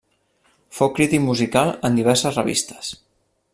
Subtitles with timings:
[0.77, 2.93] Fou crític musical en diverses revistes.